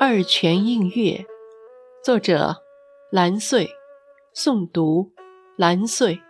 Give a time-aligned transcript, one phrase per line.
[0.00, 1.26] 二泉映月，
[2.04, 2.62] 作者
[3.10, 3.68] 蓝穗，
[4.32, 5.10] 诵读
[5.56, 6.22] 蓝穗。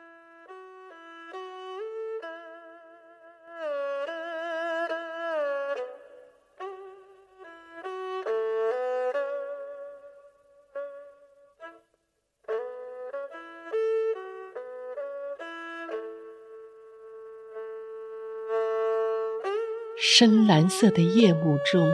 [20.01, 21.87] 深蓝色的夜幕中。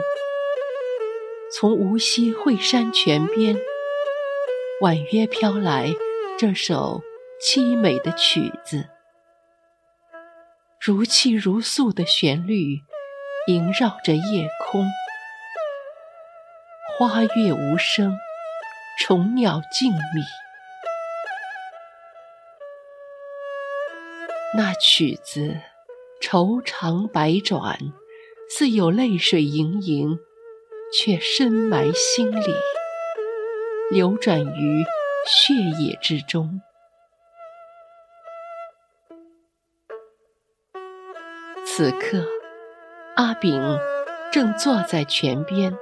[1.56, 3.56] 从无锡惠山泉边，
[4.80, 5.88] 婉约飘来
[6.36, 7.00] 这首
[7.40, 8.88] 凄美的曲子，
[10.80, 12.80] 如泣如诉的旋律
[13.46, 14.84] 萦绕着夜空，
[16.98, 18.16] 花月无声，
[18.98, 19.98] 虫鸟静谧。
[24.56, 25.56] 那曲子
[26.20, 27.78] 愁肠百转，
[28.50, 30.18] 似有泪水盈盈。
[30.96, 32.54] 却深埋心里，
[33.90, 34.84] 流转于
[35.26, 36.60] 血液之中。
[41.66, 42.24] 此刻，
[43.16, 43.60] 阿炳
[44.32, 45.76] 正坐在泉边，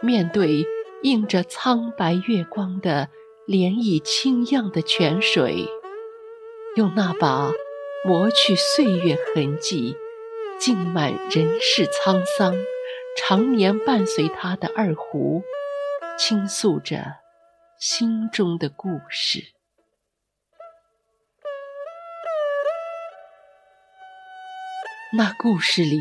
[0.00, 0.64] 面对
[1.02, 3.08] 映着苍白月光的
[3.48, 5.68] 涟漪清漾的泉水，
[6.76, 7.50] 用那把
[8.04, 9.96] 磨去岁月痕迹、
[10.60, 12.54] 浸满人世沧桑。
[13.16, 15.42] 常年伴随他的二胡，
[16.18, 17.16] 倾诉着
[17.78, 19.52] 心中的故事。
[25.16, 25.98] 那故事里，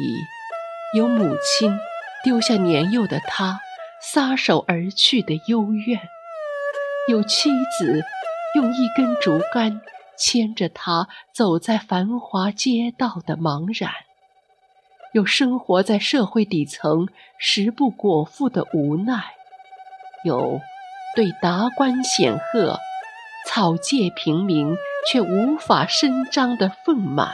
[0.96, 1.78] 有母亲
[2.24, 3.60] 丢下年幼的他，
[4.02, 5.98] 撒手而去的幽怨；
[7.08, 7.50] 有妻
[7.80, 8.04] 子
[8.56, 9.82] 用一根竹竿
[10.18, 13.92] 牵着他走在繁华街道的茫然。
[15.16, 19.24] 有生活在社会底层、食不果腹的无奈，
[20.26, 20.60] 有
[21.16, 22.78] 对达官显赫、
[23.48, 24.76] 草芥平民
[25.08, 27.30] 却无法伸张的愤满。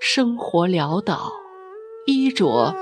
[0.00, 1.32] 生活潦倒，
[2.06, 2.76] 衣着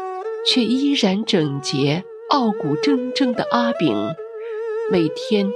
[0.46, 4.14] 却依然整洁、傲骨铮铮的阿炳，
[4.92, 5.50] 每天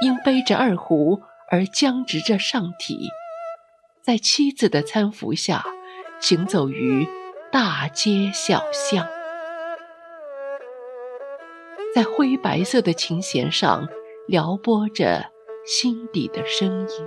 [0.00, 1.22] 因背着二胡。
[1.50, 3.08] 而僵直着上体，
[4.02, 5.64] 在妻子的搀扶下，
[6.20, 7.06] 行走于
[7.52, 9.06] 大街小巷，
[11.94, 13.86] 在灰白色的琴弦上
[14.26, 15.30] 撩拨着
[15.66, 17.06] 心底的声音。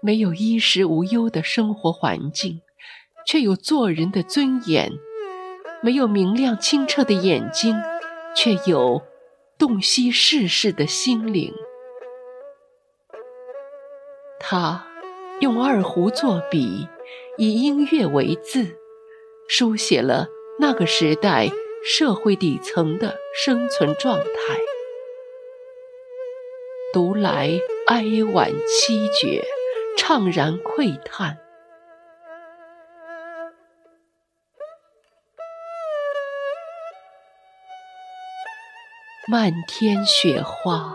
[0.00, 2.60] 没有衣食无忧的生活环境，
[3.26, 4.92] 却有做人的尊严；
[5.82, 7.74] 没有明亮清澈的眼睛，
[8.36, 9.02] 却有。
[9.58, 11.50] 洞悉世事的心灵，
[14.38, 14.86] 他
[15.40, 16.86] 用二胡作笔，
[17.38, 18.76] 以音乐为字，
[19.48, 20.28] 书写了
[20.60, 21.48] 那个时代
[21.82, 24.60] 社会底层的生存状态。
[26.92, 29.42] 读来哀婉凄绝，
[29.96, 31.38] 怅然喟叹。
[39.28, 40.94] 漫天雪花，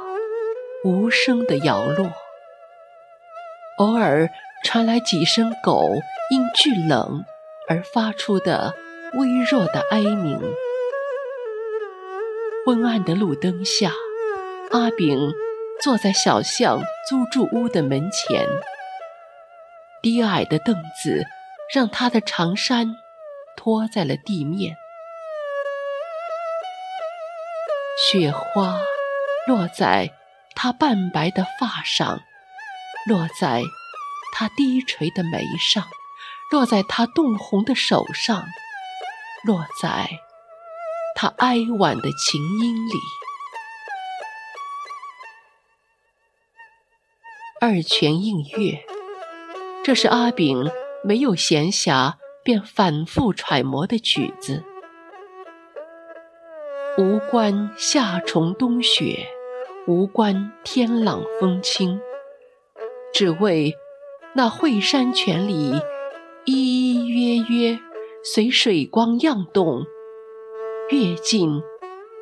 [0.86, 2.14] 无声的摇落，
[3.78, 4.30] 偶尔
[4.64, 5.84] 传来几声狗
[6.30, 7.26] 因惧冷
[7.68, 8.74] 而发出的
[9.16, 10.40] 微弱的哀鸣。
[12.66, 13.92] 昏暗的路灯下，
[14.72, 15.34] 阿炳
[15.84, 18.48] 坐在小巷租住屋的门前，
[20.02, 21.26] 低矮的凳子
[21.74, 22.96] 让他的长衫
[23.58, 24.78] 拖在了地面。
[28.12, 28.78] 雪花
[29.48, 30.12] 落在
[30.54, 32.20] 他半白的发上，
[33.08, 33.64] 落在
[34.34, 35.88] 他低垂的眉上，
[36.52, 38.44] 落在他冻红的手上，
[39.46, 40.10] 落在
[41.16, 42.94] 他哀婉的琴音里。
[47.62, 48.84] 二泉映月，
[49.86, 50.70] 这是阿炳
[51.02, 54.66] 没有闲暇便反复揣摩的曲子。
[56.98, 59.26] 无关夏虫冬雪，
[59.88, 62.02] 无关天朗风清，
[63.14, 63.74] 只为
[64.34, 65.72] 那惠山泉里
[66.44, 67.80] 依依约约，
[68.24, 69.86] 随水光漾动，
[70.90, 71.64] 跃进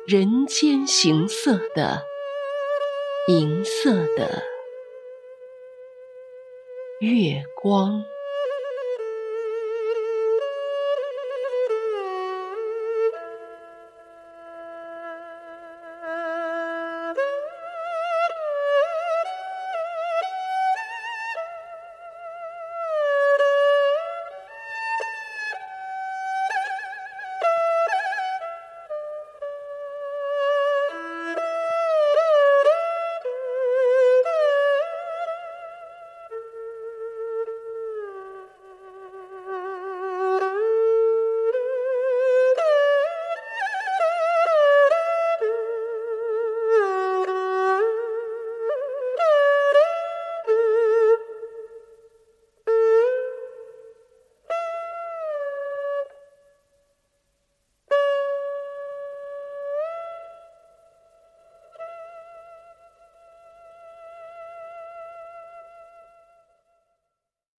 [0.06, 2.04] 人间形色的
[3.26, 4.44] 银色的
[7.00, 8.04] 月光。